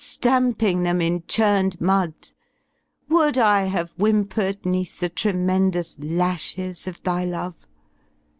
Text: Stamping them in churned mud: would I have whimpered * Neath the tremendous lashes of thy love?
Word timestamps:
Stamping 0.03 0.81
them 0.81 0.99
in 0.99 1.21
churned 1.27 1.79
mud: 1.79 2.31
would 3.07 3.37
I 3.37 3.65
have 3.65 3.91
whimpered 3.99 4.65
* 4.65 4.65
Neath 4.65 4.99
the 4.99 5.09
tremendous 5.09 5.99
lashes 5.99 6.87
of 6.87 7.03
thy 7.03 7.23
love? 7.23 7.67